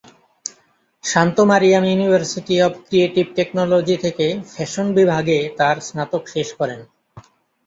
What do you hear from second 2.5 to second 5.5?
of creative technology থেকে fashion বিভাগে